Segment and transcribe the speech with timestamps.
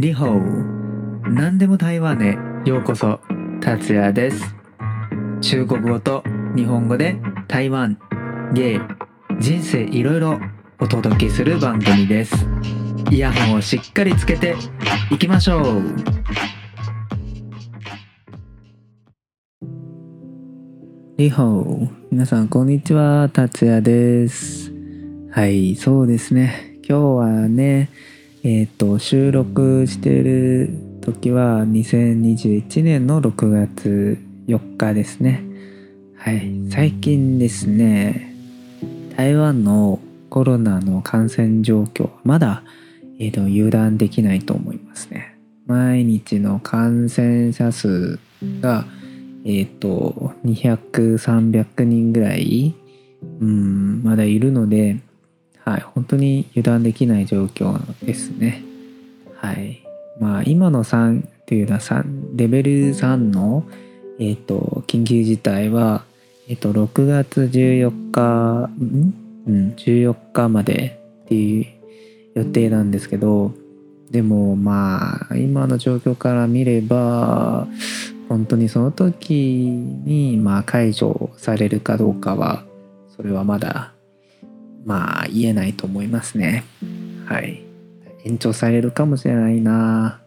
[0.00, 2.38] リホー何でも台湾へ。
[2.66, 3.20] ようこそ。
[3.60, 4.56] 達也です。
[5.42, 6.24] 中国語と
[6.56, 7.16] 日本語で
[7.48, 7.98] 台湾。
[8.54, 8.80] 芸。
[9.40, 10.40] 人生いろいろ
[10.78, 12.34] お届けする番組です。
[13.10, 14.56] イヤホンをしっかりつけて
[15.10, 15.82] いきましょう。
[21.18, 23.28] リホー皆さんこんにちは。
[23.28, 24.72] 達也です。
[25.30, 26.78] はいそうですね。
[26.88, 27.90] 今日はね
[28.42, 30.70] えっ、ー、と収録してる
[31.02, 35.44] 時は2021年の6月4日ですね。
[36.16, 36.50] はい。
[36.70, 38.34] 最近ですね
[39.16, 39.98] 台湾の
[40.30, 42.62] コロナの感染状況まだ、
[43.18, 45.36] えーと、油断できないと思いますね。
[45.66, 48.18] 毎日の感染者数
[48.62, 48.86] が
[49.44, 52.74] えっ、ー、と200300人ぐらい
[53.40, 54.98] うんまだいるので
[55.64, 58.62] はい、本当に油断できない状況ですね。
[59.36, 59.82] はい。
[60.18, 63.64] まあ、今の3っていうのは3、レベル3の、
[64.18, 66.04] えっ、ー、と、緊急事態は、
[66.48, 69.14] えっ、ー、と、6月14日、ん？
[69.46, 71.66] うん、14日までっていう
[72.34, 73.52] 予定なんですけど、
[74.10, 77.66] でもまあ、今の状況から見れば、
[78.28, 82.64] 本当にその時に、まあ、解除されるかどうかは、
[83.16, 83.92] それはまだ
[84.84, 86.64] まあ言えないと思いますね。
[87.26, 87.62] はい。
[88.24, 90.20] 延長されるかもしれないな。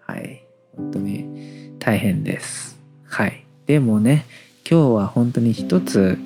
[0.00, 0.42] はい。
[0.76, 2.78] 本当に大変です。
[3.04, 3.44] はい。
[3.66, 4.26] でもね、
[4.68, 6.18] 今日は本当に一つ、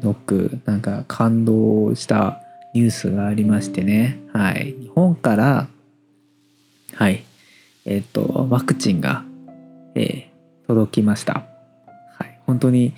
[0.00, 2.40] すごくなんか感動した
[2.74, 4.20] ニュースがありましてね。
[4.32, 4.74] はい。
[4.80, 5.68] 日本から、
[6.94, 7.24] はい。
[7.84, 9.24] えっ、ー、と、ワクチンが、
[9.94, 11.44] えー、届きました。
[12.18, 12.38] はい。
[12.46, 12.94] 本当に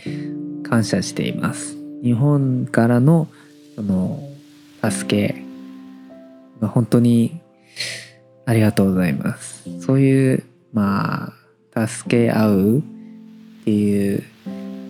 [0.63, 1.77] 感謝しています。
[2.03, 3.29] 日本からの
[3.75, 4.29] その
[4.83, 5.45] 助け
[6.61, 7.41] 本当に
[8.47, 9.65] ありがとうございます。
[9.81, 11.33] そういうま
[11.75, 12.83] あ助け合うっ
[13.65, 14.23] ていう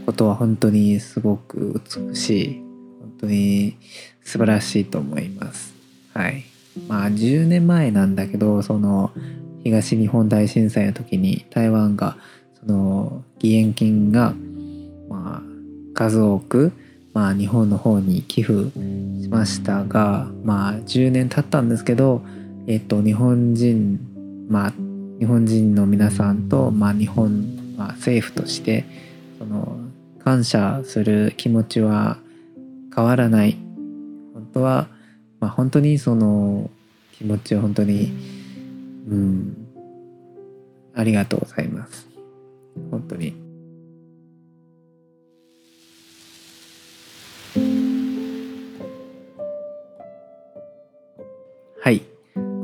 [0.07, 2.63] ことは本当にすごく美しい
[3.01, 3.77] 本当に
[4.23, 5.75] 素晴らしいと思います。
[6.13, 6.45] はい。
[6.89, 9.13] まあ10年前なんだけどその
[9.63, 12.17] 東日本大震災の時に台湾が
[12.61, 14.35] その義援金が
[15.09, 15.43] まあ
[15.95, 16.73] 数多く
[17.15, 18.71] まあ、日本の方に寄付
[19.23, 22.23] しましたが、まあ、10年経ったんですけど、
[22.67, 24.01] えっと、日本人、
[24.49, 24.73] まあ、
[25.21, 28.85] 日本人の皆さんと、まあ、日本、まあ、政府として
[29.39, 29.79] その
[30.25, 32.19] 感謝する気持ちは
[32.95, 33.57] 変わらない。
[34.35, 34.89] 本当は、
[35.39, 36.69] まあ、本当にその
[37.13, 38.13] 気持ちを本当に
[39.09, 39.57] うん
[40.97, 42.09] ありがとうございます。
[42.91, 43.44] 本当に。
[51.85, 52.01] はい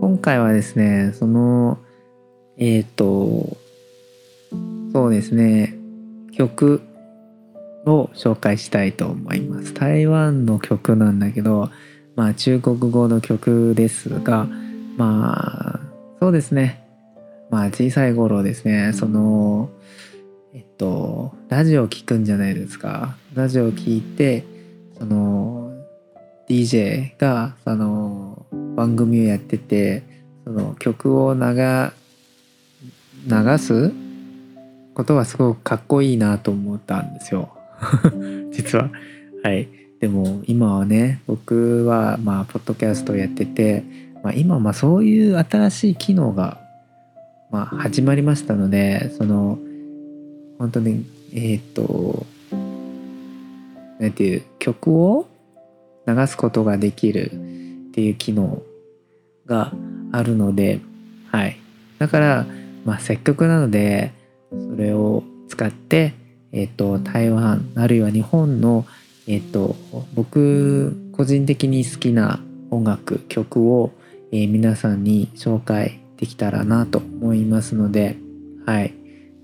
[0.00, 1.76] 今回はですね、その、
[2.56, 3.58] えっ、ー、と、
[4.94, 5.76] そうですね、
[6.32, 6.81] 曲
[7.84, 9.75] を紹介したいと思います。
[9.75, 11.69] 台湾の曲なんだけど、
[12.16, 14.47] まあ中国語の曲ですが、
[14.97, 15.80] まあ、
[16.19, 16.82] そうですね。
[17.50, 19.69] まあ小さい頃ですね、その、
[20.54, 23.16] えっと、ラジオ聴くんじゃないですか。
[23.34, 24.47] ラジオ聴いて、
[24.98, 25.69] その、
[26.50, 28.30] DJ が、その、
[28.80, 30.02] 番組をやってて
[30.44, 31.40] その曲を流
[33.26, 33.92] 流す
[34.94, 37.50] ことがすごくかっこいいなと思ったんですよ。
[38.52, 38.90] 実は。
[39.42, 39.68] はい。
[40.00, 43.84] でも今はね僕はまあポッドキャストをやってて、
[44.22, 46.58] まあ、今まあそういう新しい機能が
[47.50, 49.58] まあ始まりましたのでその
[50.58, 52.24] 本当にえっ、と
[53.98, 55.28] なんていう曲を
[56.15, 57.34] 流すことができるっ
[57.93, 58.62] ていう機能
[59.47, 59.72] が
[60.12, 60.81] あるので、
[61.31, 61.59] はい。
[61.98, 62.47] だから、
[62.84, 64.12] まあ、せっかくなので、
[64.50, 66.15] それを使って、
[66.53, 68.87] えっ、ー、と、台湾、あるいは日本の、
[69.26, 69.76] えっ、ー、と、
[70.15, 72.41] 僕、個人的に好きな
[72.71, 73.92] 音楽、曲を、
[74.32, 78.16] えー、皆さんに紹介できたらなと思いますので、
[78.66, 78.95] はい。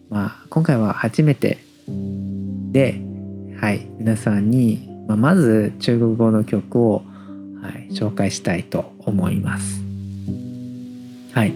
[0.09, 1.59] まあ、今回は初めて
[2.73, 3.01] で、
[3.61, 3.89] はい。
[3.99, 7.03] 皆さんに、まあ、まず中国語の曲を、
[7.63, 9.81] はい、紹介したいと思います。
[11.33, 11.53] はい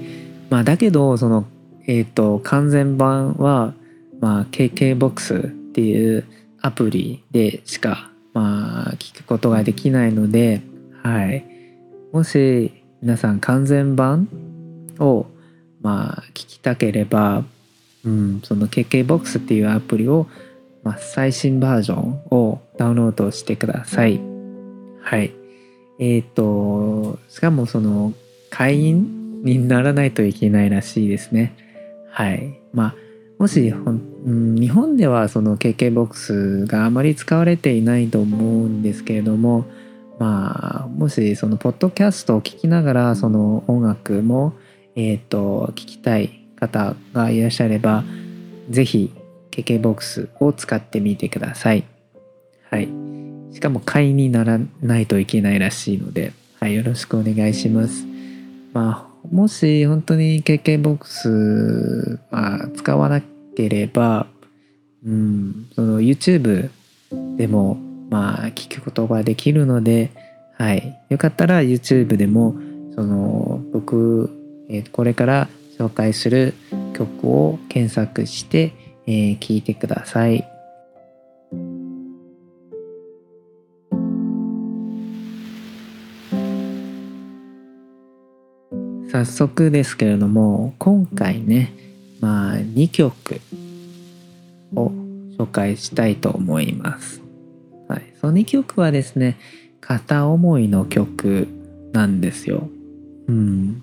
[0.50, 1.46] まあ、だけどその、
[1.86, 3.72] えーと、完全版は、
[4.20, 6.24] まあ、KKBOX っていう
[6.60, 10.60] アプリでしか、まあ、聞くことができないので、
[11.02, 11.44] はい、
[12.12, 14.28] もし皆さん完全版
[14.98, 15.26] を、
[15.80, 17.44] まあ、聞きたければ、
[18.04, 20.26] うん、その KKBOX っていうアプリを、
[20.82, 24.20] まあ、最新バージョンをダウンロードしてください。
[25.02, 25.32] はい。
[25.98, 28.14] えっ、ー、と、しかもその
[28.48, 31.54] 会員にならないといけないらしいですね。
[32.10, 32.58] はい。
[32.72, 32.94] まあ、
[33.38, 39.66] もしほん、日本ではその KKBOX があまり使われていないと思うんですけれども、
[40.18, 44.54] まあ、もしそのポッドキャストを聞きながらその音楽も、
[44.94, 48.04] えっ、ー、と、聞きたい方がいらっしゃれば、
[48.68, 49.10] ぜひ
[49.50, 51.84] KKBOX を使ってみてください。
[52.70, 52.88] はい。
[53.52, 58.06] しかも会員にならないといけないらしいので、はい、よろしくお願いします。
[58.72, 63.22] まあ、もし本当に KKBOX、まあ、使わな
[63.56, 64.26] ければ、
[65.04, 66.70] うん、その YouTube
[67.36, 67.76] でも、
[68.08, 70.10] まあ、聞くことができるので、
[70.58, 72.54] はい、よかったら YouTube でも、
[72.94, 74.30] その、僕、
[74.68, 75.48] えこれから
[75.78, 76.54] 紹介する
[76.94, 78.72] 曲を検索して、
[79.06, 80.46] えー、聞いてください。
[89.10, 91.72] 早速ですけれども今回ね
[92.20, 93.40] まあ2曲
[94.74, 94.92] を
[95.36, 97.20] 紹介したいと思います。
[97.88, 99.36] はい、その2曲はですね
[99.80, 101.48] 片思いの曲
[101.92, 102.68] なんですよ。
[103.26, 103.82] うん。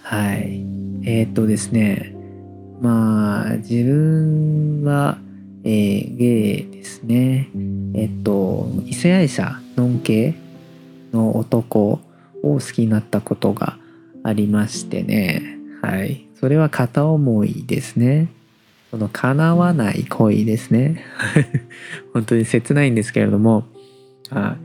[0.00, 0.64] はい。
[1.04, 2.16] えー、っとですね
[2.82, 5.18] まあ自分は、
[5.62, 7.48] えー、ゲイですね。
[7.94, 10.34] えっと異性愛者ノン系
[11.12, 12.00] の男を
[12.42, 13.78] 好きになったことが
[14.24, 15.58] ありましてね。
[15.80, 16.26] はい。
[16.34, 18.28] それは片思いですね。
[18.90, 21.04] その叶わない恋ですね。
[22.12, 23.64] 本当に切ないんですけれども、
[24.30, 24.56] あ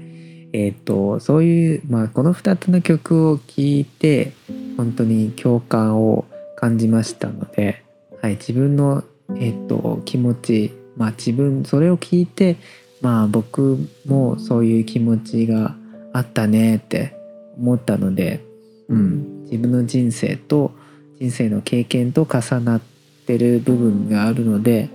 [0.53, 4.31] えっ、と、そういう、まあ、この2つの曲を聴いて、
[4.75, 6.25] 本当に共感を
[6.55, 7.83] 感じましたので、
[8.27, 9.05] はい、自分の、
[9.37, 12.57] え、ー、と、気持ち、まあ自分、それを聞いて、
[12.99, 15.77] まあ僕もそういう気持ちが
[16.11, 17.15] あったねって
[17.57, 18.43] 思ったので、
[18.89, 20.73] うん、自分の人生と
[21.21, 22.81] 人生の経験と重なっ
[23.25, 24.89] てる部分があるので、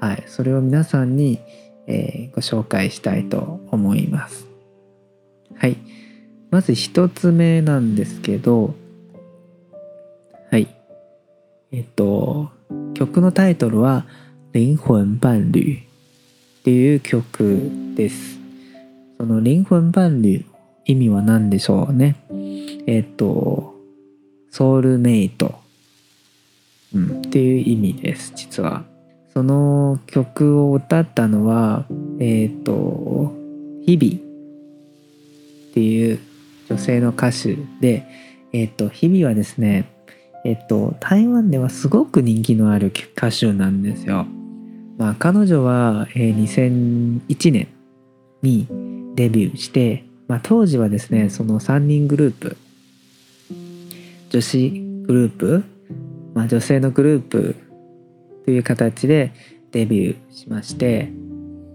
[0.00, 1.40] はい、それを皆さんに、
[1.86, 4.46] えー、ご紹介したいと思います。
[5.56, 5.76] はい。
[6.50, 8.74] まず一つ目なんですけど、
[10.50, 10.68] はい。
[11.70, 12.56] えっと、
[12.98, 14.06] 曲のタイトルは、
[14.52, 15.82] 靈魂伴侶っ
[16.64, 18.40] ていう曲です。
[19.18, 20.44] その靈魂伴侶
[20.84, 22.16] 意味は何でしょうね？
[22.88, 23.76] えっと、
[24.50, 25.60] ソウルメイト、
[26.92, 28.84] うん、っていう意味です、実は。
[29.32, 31.86] その曲を歌ったのは、
[32.18, 33.32] えっ、と、
[33.86, 34.16] 日々
[35.70, 36.18] っていう
[36.68, 38.04] 女性の歌手で、
[38.52, 39.88] えっ、と、日々はですね、
[40.48, 44.26] えっ、と、台湾ではすごく人気のある歌手なんですよ。
[44.96, 47.68] まあ、彼女は、えー、2001年
[48.40, 48.66] に
[49.14, 52.56] デビューして、まあ、当時はですね、その3人グループ、
[54.30, 54.70] 女子
[55.06, 55.64] グループ、
[56.32, 57.54] まあ、女性のグループ
[58.46, 59.34] という形で
[59.72, 61.12] デビューしまして、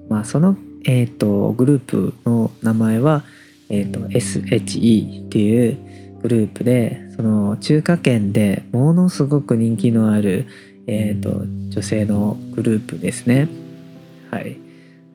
[0.10, 3.24] まあ、その、えーと、グループの名前は、
[3.70, 5.78] えーと、SHE っていう
[6.24, 10.48] グループでその中華圏でものすごく人気のある、
[10.88, 13.48] えーと、女性のグループですね。
[14.32, 14.58] はい、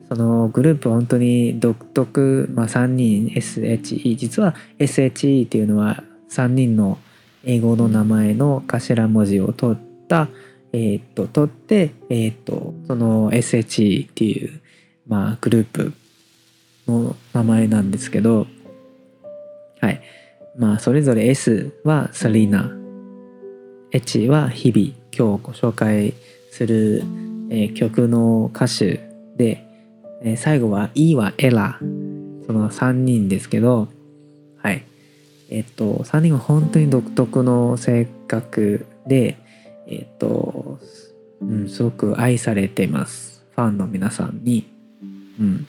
[0.07, 6.97] そのグループは本当に独特、まあ、3人 SHE 実は SHE っていうのは3人の
[7.43, 10.29] 英語の名前の頭文字を取った、
[10.73, 14.61] えー、っと、取って、えー、っと、その SHE っていう、
[15.07, 15.93] まあ、グループ
[16.87, 18.47] の名前なんですけど、
[19.81, 20.01] はい。
[20.59, 22.69] まあ、それぞれ S はサリーナ、
[23.91, 26.13] H は日々、今日ご紹介
[26.51, 27.01] する、
[27.49, 29.65] えー、曲の歌手で、
[30.21, 31.77] えー、最後は E はエラ、
[32.45, 33.87] その3人ですけど、
[34.61, 34.83] はい。
[35.49, 39.37] えっと、3人は本当に独特の性格で、
[39.87, 40.77] えっと、
[41.41, 43.45] うん、すごく愛されています。
[43.55, 44.69] ファンの皆さんに。
[45.39, 45.67] うん。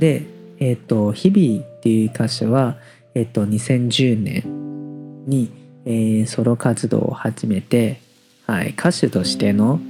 [0.00, 0.26] で、
[0.58, 2.78] えっと、日々っていう歌手は、
[3.14, 5.50] えっと、2010年に、
[5.84, 8.00] えー、ソロ活動を始めて、
[8.46, 9.80] はい、歌手としての、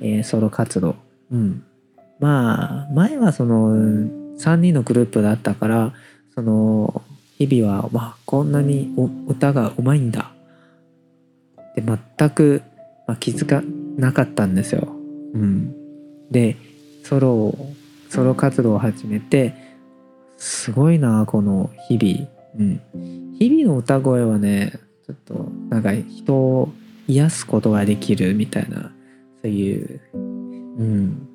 [0.00, 0.96] えー、ソロ活動。
[1.30, 1.64] うん。
[2.20, 3.76] まあ、前はその、
[4.38, 5.92] 3人のグループだったから、
[6.34, 7.02] その、
[7.38, 8.94] 日々は、まあ、こんなに
[9.26, 10.32] 歌がうまいんだ
[11.72, 12.62] って全く、
[13.06, 13.62] まあ、気づか
[13.96, 14.88] なかったんですよ。
[15.34, 15.74] うん、
[16.30, 16.56] で
[17.04, 17.54] ソロ
[18.10, 19.54] ソロ活動を始めて
[20.36, 22.28] すごいなこの日々。
[22.58, 22.80] うん、
[23.38, 24.72] 日々の歌声はね
[25.06, 25.34] ちょっと
[25.68, 26.72] なんか人を
[27.08, 28.92] 癒すことができるみたいな
[29.42, 31.28] そういう、うん、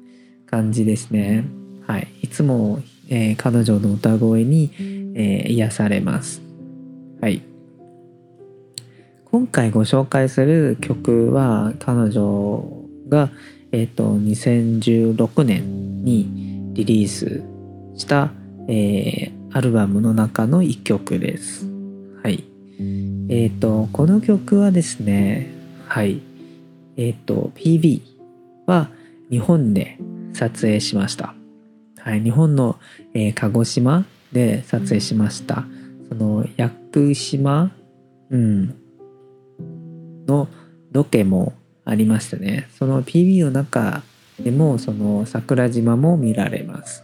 [0.45, 1.45] 感じですね。
[1.85, 4.71] はい、いつも、えー、彼女の歌声に
[5.19, 6.41] えー、癒されます。
[7.19, 7.41] はい。
[9.25, 12.63] 今回ご紹介する曲は彼女
[13.09, 13.31] が、
[13.71, 17.41] えっと2016年にリリース
[17.95, 18.31] した、
[18.69, 21.65] えー、アルバムの中の一曲です。
[22.21, 22.43] はい。
[23.29, 25.51] えっ、ー、とこの曲はですね
[25.87, 26.21] はい
[26.95, 28.01] えっ、ー、と PV
[28.65, 28.89] は
[29.29, 29.97] 日本で
[30.33, 31.33] 撮影しました。
[31.99, 32.77] はい、日本の、
[33.13, 35.65] えー、鹿児島で撮影しました。
[36.09, 37.71] その屋久島、
[38.29, 38.75] うん、
[40.25, 40.47] の
[40.91, 42.69] ロケもありましたね。
[42.77, 44.03] その PB の中
[44.39, 47.03] でもその桜島も見られます。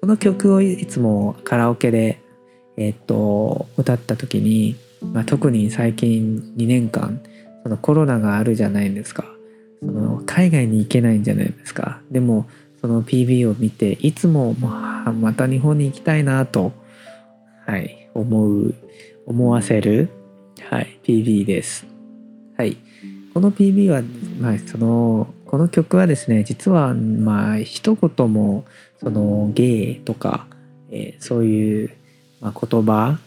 [0.00, 0.06] はい。
[0.06, 2.20] その曲をいつもカラオケで、
[2.76, 7.20] えっ、と、歌った時に、まあ、特に最近2年間、
[7.62, 9.24] そのコロナがあるじゃないですか。
[9.80, 12.00] その海外に行けないんじゃないですか。
[12.10, 12.46] でも、
[12.80, 16.72] その PB を見て、いつも、まあ、また日本に行きたいなと、
[17.66, 18.74] はい、思う、
[19.26, 20.08] 思わせる、
[20.68, 21.86] はい、PB です。
[22.56, 22.76] はい。
[23.32, 24.02] この PB は、
[24.40, 28.64] まあ、その、この曲はですね、実は、まあ、一言も、
[29.00, 30.46] その、ゲイとか、
[30.92, 31.90] えー、そういう、
[32.40, 33.18] まあ、言葉、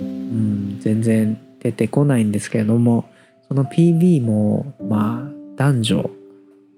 [0.00, 3.10] うん、全然出てこないんですけれども、
[3.48, 6.10] その PB も、まあ、男女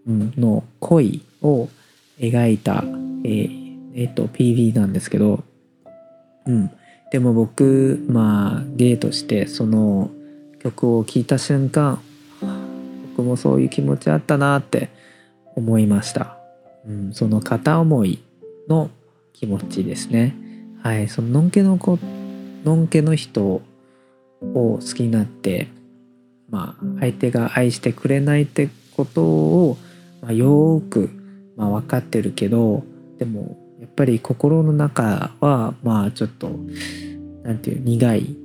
[0.09, 1.69] の恋を
[2.19, 2.83] 描いた、
[3.25, 5.45] えーえー、と PV なんですけど、
[6.47, 6.69] うん、
[7.13, 10.11] でも僕まあゲイとしてその
[10.61, 12.01] 曲を聴いた瞬間
[13.17, 14.91] 僕もそういう気持ちあったなって
[15.57, 16.37] 思いました、
[16.87, 18.23] うん、その片思い
[18.69, 18.91] の
[19.33, 20.35] 気持ちですね。
[20.83, 21.99] はいそののんけの子
[22.65, 23.63] のんけの人を
[24.43, 25.69] 好きになって
[26.49, 29.77] まあ相手が愛してくれないってことを、
[30.23, 31.11] まあ、よく
[31.61, 32.85] まあ、分かってるけど
[33.19, 36.49] でもやっぱり心の中はまあちょっと
[37.43, 38.37] 何て言う苦い。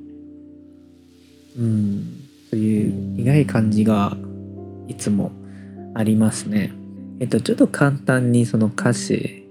[1.58, 4.18] うんという苦い感じが
[4.88, 5.32] いつも
[5.94, 6.74] ありますね。
[7.20, 9.48] えっとちょっと簡単にその歌詞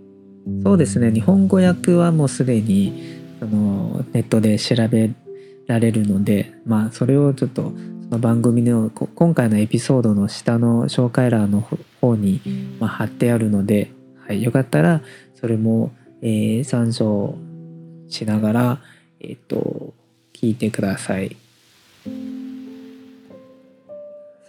[0.62, 5.10] そうですね日本語訳はもうすでにそのネットで調べ
[5.66, 7.72] られるのでまあそれをちょっと
[8.04, 11.66] その番組の今回のエピソードの下の紹介欄の
[12.00, 12.42] 方に、
[12.78, 13.90] まあ、貼ってあるので、
[14.26, 15.00] はい、よかったら
[15.34, 17.34] それも、えー、参照
[18.08, 18.80] しながら、
[19.20, 19.94] えっ、と
[20.34, 21.36] 聞いてください。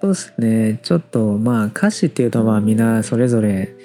[0.06, 0.80] そうですね。
[0.84, 3.76] ちょっとまあ歌詞っていうのはみんなそれぞれ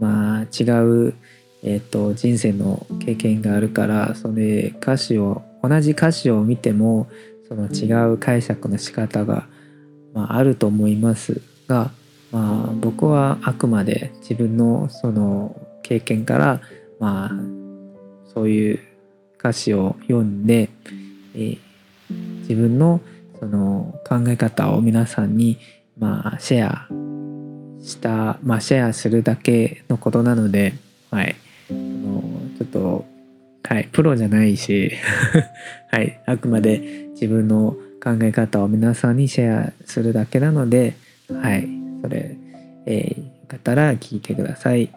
[0.00, 1.14] まあ違う、
[1.62, 7.08] えーと、人生の経験があるからそれ歌詞を同じ歌詞を見ても
[7.46, 9.46] その違う解釈の仕方が、
[10.14, 11.92] まあ、あると思いますが、
[12.32, 15.54] まあ、僕はあくまで自分のその
[15.84, 16.60] 経験から、
[16.98, 17.30] まあ、
[18.34, 18.80] そういう
[19.38, 20.70] 歌詞を読んで、
[21.34, 21.58] えー、
[22.40, 23.00] 自分の
[23.40, 25.58] その考え方を皆さんに、
[25.98, 26.88] まあ、シェア
[27.82, 30.74] した、まあ、シェアするだけのことなので、
[31.10, 31.36] はい。
[31.70, 32.22] あの、
[32.58, 33.18] ちょっと
[33.68, 34.92] はい、プロじゃないし
[35.92, 40.94] はい、あくまで自分の考え方を皆さんにシェアするだけなので、
[41.30, 41.68] はい、
[42.00, 42.34] それ、
[42.86, 44.88] えー、よかったら聞いてください。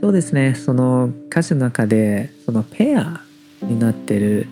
[0.00, 3.20] そうですね、その歌詞の中で、そのペア
[3.60, 4.46] になってる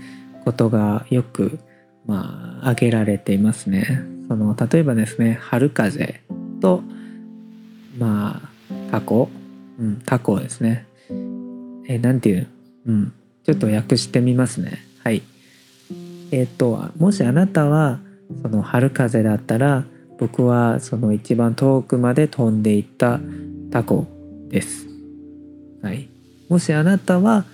[0.48, 1.58] ことがよく、
[2.06, 4.00] まあ、挙げられていますね。
[4.28, 6.22] その、例えばですね、春風
[6.62, 6.82] と、
[7.98, 9.28] まあ、タコ、
[9.78, 10.86] うん、タコですね。
[11.86, 12.46] えー、ていう？
[12.86, 13.12] うん。
[13.44, 14.78] ちょっと訳してみますね。
[15.04, 15.22] はい。
[16.30, 17.98] えっ、ー、と、もしあなたは、
[18.42, 19.84] その春風だったら、
[20.18, 23.20] 僕はその一番遠くまで飛んでいった
[23.70, 24.06] タコ
[24.48, 24.86] です。
[25.82, 26.08] はい。
[26.48, 27.44] もしあなたは、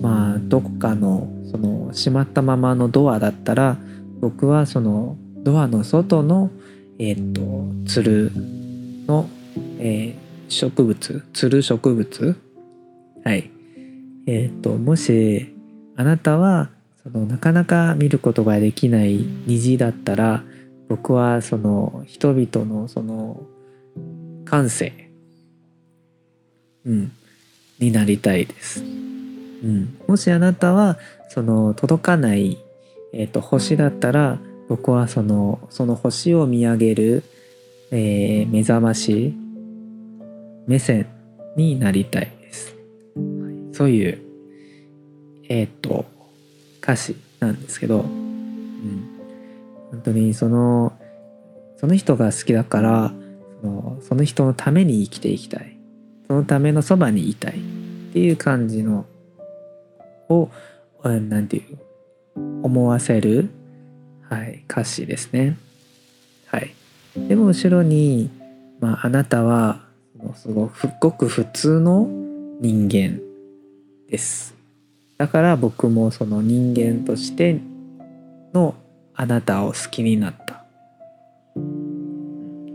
[0.00, 3.76] まあ、どこかの、その、閉まったままのドアだったら、
[4.20, 6.50] 僕はその、ドアの外の、
[6.98, 8.32] えっ、ー、と、つる
[9.06, 9.28] の、
[9.78, 12.36] えー、植物、つる植物？
[13.24, 13.50] はい。
[14.26, 15.54] えっ、ー、ともし
[15.96, 16.70] あなたは
[17.02, 20.42] そのなかなか見ることができない虹だったら
[20.88, 23.42] 僕はその人々のその
[24.44, 25.10] 感性、
[26.84, 27.12] うん、
[27.78, 28.82] になりたいです。
[29.64, 32.58] うん、もしあなたはその届かない、
[33.12, 37.22] えーと、星だったら僕はそのその星を見上げる、
[37.90, 39.34] えー、目覚まし
[40.66, 41.06] 目線
[41.56, 42.74] になりたいです。
[43.72, 44.22] そういう、
[45.48, 46.04] えっ、と、
[46.82, 49.10] 歌詞なんですけど、うん。
[49.90, 50.92] 本当にその、
[51.76, 53.12] その人が好きだから、
[53.60, 55.76] そのその人のために生きていきたい。
[56.26, 59.06] そのためのそばにいたいっていう感じの、
[60.28, 60.50] を、
[61.02, 61.78] なんていう、
[62.62, 63.50] 思わせる、
[64.28, 65.56] はい、歌詞ですね。
[66.46, 66.74] はい、
[67.16, 68.30] でも後ろに、
[68.80, 69.80] まあ、あなたは
[70.36, 72.08] すごくごく普通の
[72.60, 73.20] 人間
[74.10, 74.54] です。
[75.18, 77.60] だから僕もその人間として
[78.52, 78.74] の
[79.14, 80.58] あなたを好きになったっ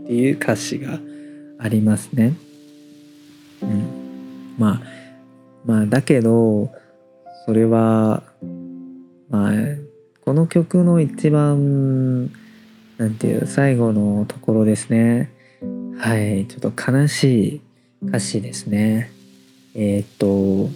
[0.06, 0.98] ていう歌詞が
[1.58, 2.34] ありますね。
[3.62, 4.82] うん、まあ
[5.64, 6.70] まあだけど
[7.50, 8.22] それは
[9.28, 9.52] まあ
[10.24, 12.26] この曲の一番
[12.96, 15.32] なんていう最後のところですね。
[15.98, 17.60] はいちょっと悲しい
[18.06, 19.10] 歌詞ですね。
[19.74, 20.70] えー、っと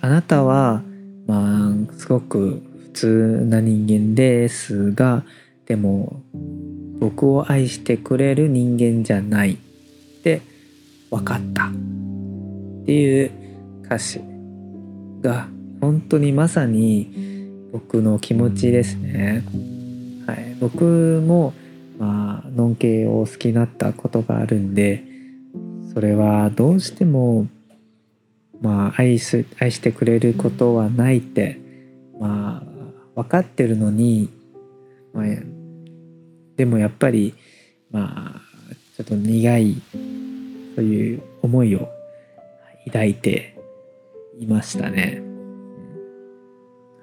[0.00, 0.84] あなたは
[1.26, 5.24] まあすごく普通な人間ですが
[5.66, 6.22] でも
[7.00, 9.54] 僕を愛してくれる人間じゃない。
[9.54, 9.56] っ
[10.22, 10.40] て
[11.10, 11.66] 分かった。
[11.66, 11.72] っ
[12.86, 13.30] ていう
[13.84, 14.20] 歌詞
[15.20, 15.48] が
[15.82, 19.44] 本当にまさに僕の気持ちですね。
[20.28, 21.54] はい、僕も
[21.98, 25.02] まあのんけいを好きになったことがあるんで
[25.92, 27.48] それはどうしても
[28.60, 31.60] まあ愛す愛してくれることはないって
[32.20, 32.62] ま
[33.16, 34.30] あ分かってるのに、
[35.12, 35.24] まあ、
[36.56, 37.34] でもやっぱり
[37.90, 38.40] まあ
[38.96, 39.82] ちょっと苦い
[40.76, 41.88] そういう思いを
[42.84, 43.58] 抱いて
[44.38, 45.31] いましたね。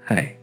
[0.09, 0.35] はい。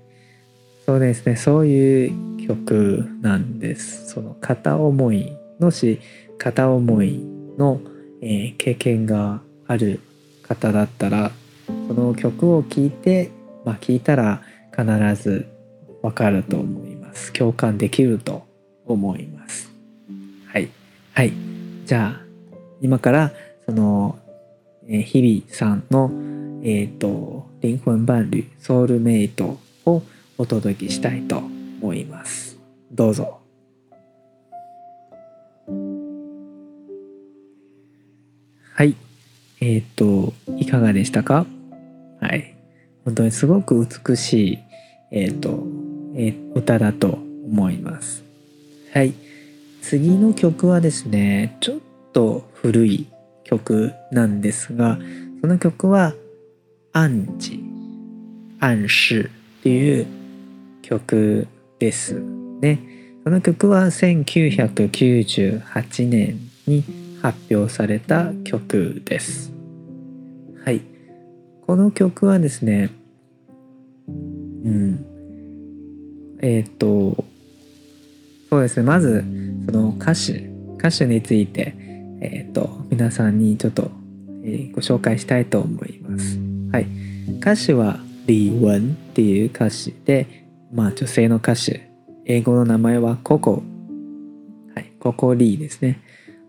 [0.85, 1.35] そうですね。
[1.35, 4.09] そういう曲なんです。
[4.09, 6.01] その片思いのし、
[6.39, 7.19] 片思い
[7.59, 7.81] の、
[8.23, 9.99] えー、経験がある
[10.45, 11.33] 方だったら、
[11.67, 13.33] その曲を聴いて、
[13.65, 15.49] まあ聴いたら必ず
[16.01, 17.33] わかると思います。
[17.33, 18.47] 共感できると
[18.85, 19.73] 思います。
[20.47, 20.69] はい。
[21.13, 21.33] はい。
[21.87, 22.27] じゃあ、
[22.81, 23.33] 今から
[23.65, 24.17] その、
[24.87, 26.13] えー、日々さんの、
[26.63, 30.03] えっ、ー、と、灵魂伴侶、ソウルメイトを
[30.39, 32.59] お届けしたいと思います。
[32.93, 33.39] どうぞ。
[38.75, 38.95] はい。
[39.61, 41.47] えっ、と、いかがでしたか？
[42.21, 42.55] はい。
[43.05, 44.59] 本当にすごく美しい、
[45.11, 45.65] えっ、と、
[46.15, 48.23] えー、歌だと思います。
[48.93, 49.15] はい。
[49.81, 51.79] 次の曲はですね、ちょっ
[52.13, 53.07] と古い
[53.45, 54.99] 曲なんですが、
[55.41, 56.13] その曲は、
[56.97, 57.61] 暗示、
[58.59, 60.07] 暗示っていう
[60.81, 61.47] 曲
[61.79, 62.19] です
[62.63, 62.81] ね。
[63.23, 66.85] その曲は1998年に
[67.21, 69.53] 発表された曲です。
[70.65, 70.81] はい。
[71.67, 72.89] この曲はですね、
[74.09, 74.13] う
[74.71, 75.05] ん。
[76.41, 77.27] えっ、と、
[78.49, 78.87] そうですね。
[78.87, 79.23] まず、
[79.67, 80.47] その歌詞、
[80.79, 81.75] 歌詞について、
[82.23, 83.91] えっ、と、皆さんにちょっと、
[84.45, 86.56] えー、ご紹介したいと思います。
[86.77, 86.87] はい。
[87.41, 91.89] 歌詞は、李文っていう歌詞で、まあ女性の歌手。
[92.27, 93.63] 英語の名前はココ。
[94.75, 94.93] はい。
[95.01, 96.03] ココリーですね、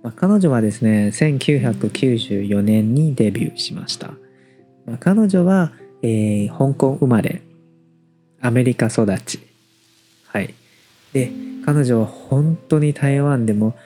[0.04, 4.08] まあ、彼女はですね1994年にデビューしました、
[4.86, 7.42] まあ、彼女は、えー、香港生まれ。
[8.42, 9.40] アメリカ育ち。
[10.28, 10.54] はい。
[11.14, 11.32] で
[11.66, 13.78] 彼女は本当に台湾でも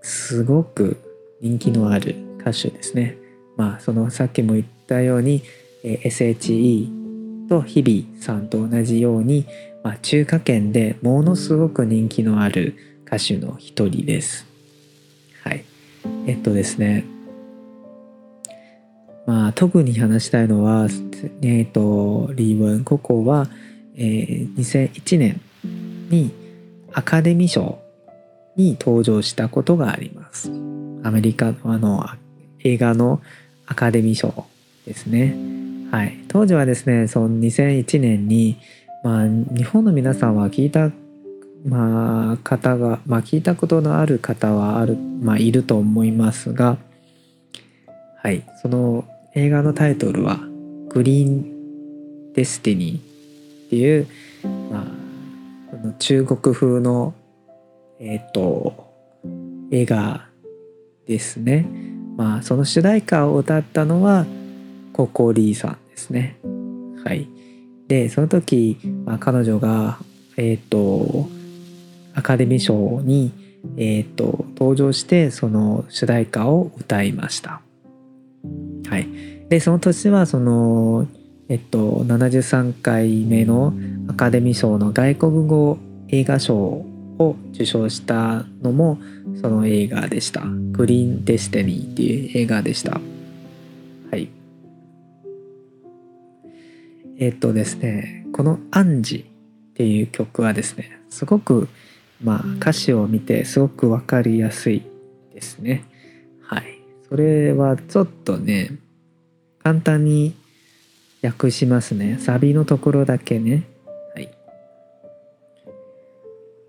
[0.00, 0.96] すごく
[1.42, 3.18] 人気のある歌手ですね。
[3.58, 5.42] まあそのさっきも言ったように、
[5.84, 9.46] SHE と日々さんと同じように
[9.82, 14.46] まあ、中華圏でものすごく人気のある歌手の一人です。
[15.42, 15.64] はい。
[16.26, 17.04] えっとですね。
[19.26, 20.88] まあ、特に話したいのは、
[21.42, 23.48] えっと、リー・ウン・ココは、
[23.96, 25.40] えー、2001年
[26.10, 26.32] に
[26.92, 27.78] アカデミー賞
[28.56, 30.50] に登場したことがあります。
[31.04, 32.06] アメリカのあの
[32.60, 33.20] 映画の
[33.66, 34.46] アカデミー賞
[34.86, 35.71] ですね。
[35.92, 36.18] はい。
[36.26, 38.58] 当時はですね、その2001年に
[39.02, 40.90] まあ、日本の皆さんは聞いた、
[41.66, 46.78] まあ、方が、まあ、聞いたことのある方はある、まあ、いると思いますが、
[48.22, 50.38] はい、その映画のタイトルは
[50.90, 52.98] 「グリーン・デスティニー」
[53.66, 54.06] っていう、
[54.70, 54.86] ま
[55.72, 57.14] あ、中国風の、
[57.98, 58.92] えっ、ー、と
[59.72, 60.26] 映画
[61.08, 61.66] ですね。
[62.16, 64.26] まあその主題歌を歌ったのは
[64.92, 66.36] ココリーさんですね。
[67.04, 67.28] はい。
[67.88, 69.98] でその時、まあ、彼女が
[70.36, 71.28] えっ、ー、と
[72.14, 73.32] アカデミー賞に、
[73.76, 77.62] えーと、登場してその主題歌を歌いました。
[78.88, 79.08] はい、
[79.48, 81.06] でその年はその、
[81.48, 83.72] えっと、73回目の
[84.08, 88.98] アカデミー賞の外国語映画賞を受賞したのも
[89.40, 90.42] その映画でした。
[90.72, 93.00] グリーン・デスティニーっていう映画でした。
[97.22, 99.32] えっとですねこの「暗示」って
[99.72, 101.68] っていう曲はですねすごく
[102.22, 104.82] まあ歌詞を見てすごく分かりやすい
[105.34, 105.84] ですね。
[106.42, 106.78] はい。
[107.08, 108.70] それはちょっとね
[109.62, 110.34] 簡単に
[111.22, 112.18] 訳しますね。
[112.20, 113.64] サビのところだけね。
[114.14, 114.28] はい。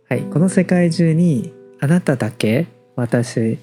[0.09, 0.21] はい。
[0.21, 3.59] この世界中にあなただけ私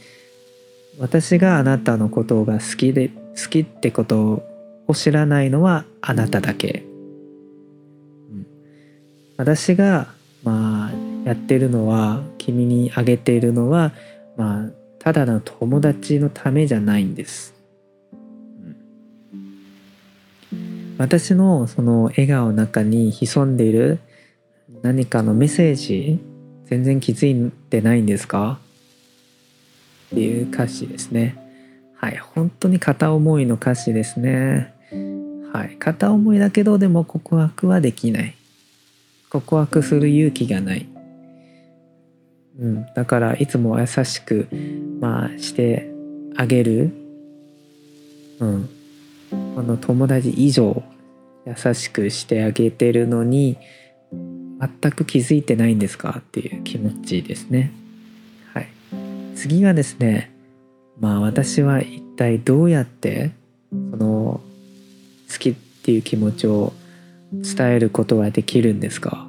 [0.98, 4.44] 私があなたのことが好きで好きってこと
[4.86, 6.84] を知らないのはあなただけ、
[8.30, 8.46] うん、
[9.36, 10.08] 私が
[10.42, 10.92] まあ
[11.24, 13.92] やってるのは君にあげているのは
[14.36, 17.54] まあただの友達のためじゃないんです、
[20.52, 23.98] うん、私のその笑顔の中に潜んでいる
[24.82, 26.18] 何かのメッセージ
[26.64, 28.58] 全然気づいてないんですか？
[30.06, 31.36] っていう歌詞ですね。
[31.96, 34.72] はい本当に片思いの歌詞ですね。
[35.52, 35.76] はい。
[35.78, 38.34] 片思いだけどでも告白はできない。
[39.30, 40.86] 告白する勇気がない。
[42.58, 44.48] うん、だからいつも優しく、
[45.00, 45.90] まあ、して
[46.36, 46.90] あげる、
[48.38, 48.68] うん、
[49.32, 50.82] あの友達以上
[51.46, 53.56] 優しくしてあげてるのに
[54.12, 57.72] 全く気づいてないんですかっていう気持ちですね。
[58.52, 58.68] はい、
[59.36, 60.30] 次はですね。
[60.98, 63.30] まあ私は一体どうやって
[63.70, 64.40] その
[65.30, 66.72] 好きっていう気持ちを
[67.32, 69.28] 伝えることができるんですか、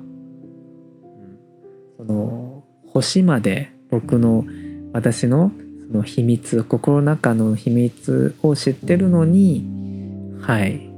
[1.99, 4.45] うん、その星まで僕の
[4.93, 5.51] 私の
[5.91, 9.65] その秘密心の中の秘密を知ってるのに
[10.41, 10.89] はい。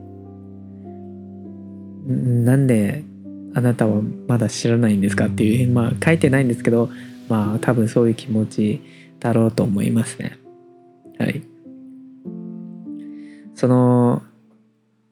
[2.06, 3.04] なんで
[3.54, 6.90] あなたはまだ知らないんですかっていうまあ書いてないんですけど
[7.30, 8.82] まあ多分そういう気持ち
[9.20, 10.38] だろうと思いますね。
[11.20, 11.44] はい。
[13.56, 14.24] その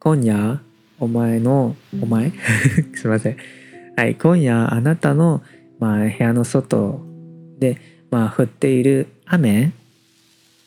[0.01, 0.59] 今夜
[0.99, 2.33] お前のお前？
[2.95, 3.37] すいません
[3.95, 5.41] はい今夜あなたの
[5.81, 7.01] まあ、部屋の外
[7.57, 9.71] で、まあ、降っている雨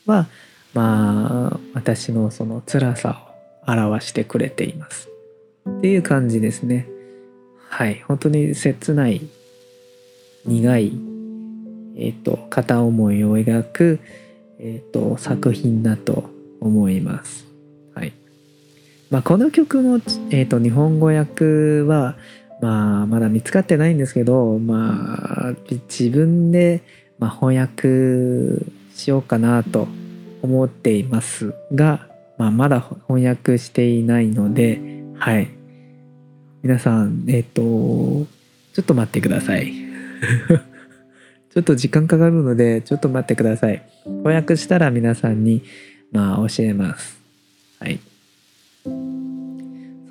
[0.06, 0.26] は、
[0.74, 3.22] まあ、私のその辛さ
[3.68, 5.08] を表してくれています。
[5.68, 6.88] っていう感じですね。
[7.68, 8.02] はい。
[8.08, 9.20] 本当に切ない、
[10.44, 10.92] 苦い、
[11.96, 14.00] えっ、ー、と、片思いを描く、
[14.58, 16.28] えっ、ー、と、作品だと
[16.60, 17.46] 思います。
[19.14, 20.00] まあ、この曲の、
[20.31, 22.16] え、ー、と、日本語訳は、
[22.61, 25.55] まあまだ見つかってないんですけどまあ
[25.88, 26.83] 自分で、
[27.20, 29.87] ま翻訳しようかなと
[30.42, 34.81] 思っていますが、まあ、まだ翻訳していないので
[35.16, 35.48] はい。
[36.64, 38.27] 皆さんえっ、とちょ
[38.81, 39.72] っと待ってください。
[41.55, 43.81] ちょっと時間かかるのでちょっと待ってください。
[44.05, 45.62] 翻訳したら皆さんに
[46.11, 47.16] まあ教えます。
[47.79, 48.00] はい。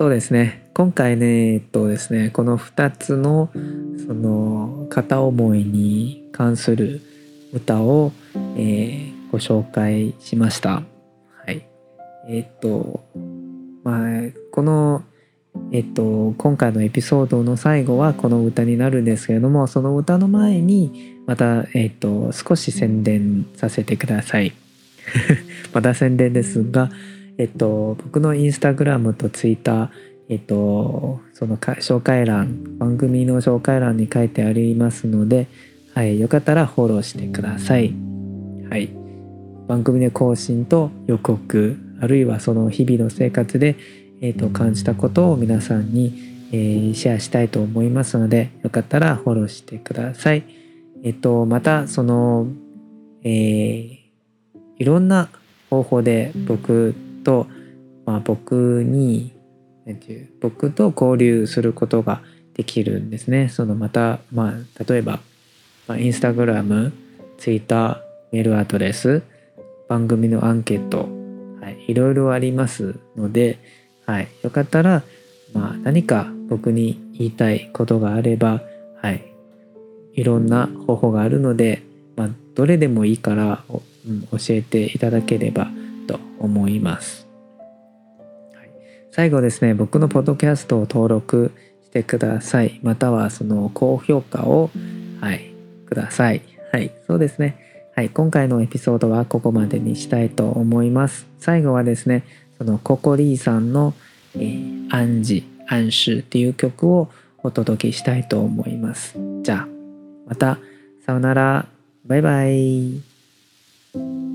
[0.04, 3.50] そうですね今回ねえっとですねこの2つの
[4.06, 7.00] その片思いに関する
[7.54, 8.12] 歌を、
[8.58, 10.84] えー、ご紹介しました。
[11.46, 11.66] はい。
[12.28, 13.06] えっと
[13.86, 14.10] まあ
[14.52, 15.06] この
[15.72, 24.52] えっと今回のエピソードの最後はこの歌になるんですけれどもその歌の前にまたえっと少し宣伝させてください。
[25.72, 26.92] また宣伝ですが、
[27.38, 29.89] えっと僕のインスタグラムとツイッター
[30.30, 35.48] えっと、その紹介欄、番組の紹介欄に書いてありますので、
[35.93, 37.93] はい、よかったらフォローしてください。
[38.69, 38.89] はい。
[39.67, 43.76] 番組で更新と予告、あるいはその日々の生活で、
[44.22, 50.43] えっと、感じたことを皆さんに、えー、シェアしたいと思いますので、よかったらフォローしてください。
[51.04, 52.48] えっと、また、その、
[53.24, 53.98] えー、
[54.80, 55.30] いろんな
[55.69, 57.47] 方法で僕と、
[58.05, 59.33] まあ、僕に
[59.86, 62.21] なんていう僕と交流することが
[62.53, 63.49] できるんですね。
[63.49, 65.19] そのまた、まあ、例えば、
[65.88, 66.93] まあ、インスタグラム、
[67.38, 67.97] ツイッター、
[68.31, 69.23] メールアドレス、
[69.89, 71.09] 番組のアンケート、
[71.62, 73.59] はい、いろいろありますので、
[74.05, 75.03] はい、よかったら、
[75.53, 78.62] まあ、何か僕に言いたいことがあれば、
[79.01, 79.23] はい、
[80.13, 81.81] いろんな方法があるので、
[82.15, 85.69] まあ、どれでもいいから、うん、教えていただければ
[86.43, 87.23] 思います。
[89.12, 91.51] 最後ですね、僕のポッドキャストを登録
[91.84, 92.79] してください。
[92.82, 94.71] またはその高評価を、
[95.21, 95.53] はい、
[95.86, 96.41] ください。
[96.71, 97.91] はい、そうですね。
[97.95, 101.27] はい、今回のエピソードはここまでにしたいと思います。
[101.38, 102.23] 最後はですね、
[102.58, 103.93] そのココリーさんの、
[104.36, 107.10] えー、暗示、暗示っていう曲を
[107.43, 109.15] お届けしたいと思います。
[109.43, 109.67] じゃあ、
[110.25, 110.58] また、
[111.06, 111.67] さよなら、
[112.08, 114.33] バイバイ。